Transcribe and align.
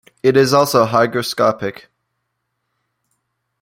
It 0.23 0.35
is 0.35 0.51
also 0.51 0.87
hygroscopic. 0.87 1.83